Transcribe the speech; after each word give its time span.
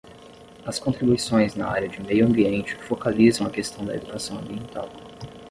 As 0.65 0.79
contribuições 0.79 1.53
na 1.53 1.67
área 1.67 1.87
de 1.87 2.01
Meio 2.01 2.25
Ambiente 2.25 2.73
focalizam 2.73 3.45
a 3.45 3.51
questão 3.51 3.85
da 3.85 3.93
educação 3.93 4.39
ambiental 4.39 4.89